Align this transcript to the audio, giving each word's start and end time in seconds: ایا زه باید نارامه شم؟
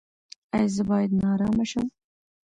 ایا 0.55 0.67
زه 0.75 0.83
باید 0.89 1.11
نارامه 1.21 1.65
شم؟ 1.71 1.87